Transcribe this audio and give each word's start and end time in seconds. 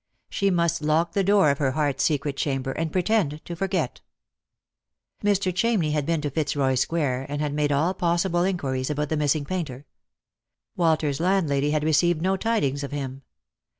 She 0.31 0.49
must 0.49 0.81
lock 0.81 1.11
the 1.13 1.23
door 1.23 1.51
of 1.51 1.59
her 1.59 1.73
heart's 1.73 2.03
secret 2.03 2.35
chamber, 2.35 2.71
and 2.71 2.91
pretend 2.91 3.45
to 3.45 3.55
forget. 3.55 4.01
Mr. 5.23 5.53
Chamney 5.53 5.91
had 5.91 6.07
been 6.07 6.21
to 6.21 6.31
Fitzroy 6.31 6.73
square, 6.73 7.23
and 7.29 7.39
had 7.39 7.53
made 7.53 7.71
all 7.71 7.93
Eossible 7.93 8.49
inquiries 8.49 8.89
about 8.89 9.09
the 9.09 9.15
missing 9.17 9.45
painter. 9.45 9.85
Walter's 10.75 11.19
landlady 11.19 11.75
ad 11.75 11.83
received 11.83 12.19
no 12.19 12.35
tidings 12.35 12.83
of 12.83 12.91
him. 12.91 13.21